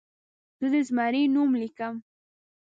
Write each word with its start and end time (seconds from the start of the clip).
زه 0.59 0.67
د 0.73 0.75
زمري 0.87 1.23
نوم 1.33 1.51
لیکم. 1.61 1.95